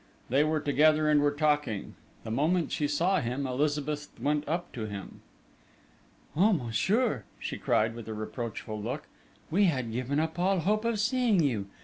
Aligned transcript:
They 0.29 0.43
were 0.43 0.59
together 0.59 1.07
and 1.07 1.21
were 1.21 1.29
talking. 1.29 1.93
The 2.23 2.31
moment 2.31 2.71
she 2.71 2.87
saw 2.87 3.19
him, 3.21 3.45
Elizabeth 3.45 4.07
went 4.19 4.47
up 4.47 4.71
to 4.73 4.87
him. 4.87 5.21
"Ah, 6.35 6.51
monsieur!" 6.53 7.23
she 7.39 7.59
cried, 7.59 7.93
with 7.93 8.07
a 8.07 8.13
reproachful 8.15 8.81
look. 8.81 9.03
"We 9.51 9.65
had 9.65 9.91
given 9.91 10.19
up 10.19 10.39
all 10.39 10.61
hope 10.61 10.85
of 10.85 10.99
seeing 10.99 11.43
you.... 11.43 11.67